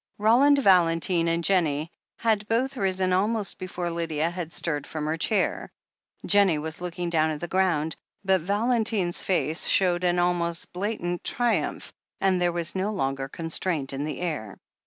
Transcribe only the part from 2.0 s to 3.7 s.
had both risen almost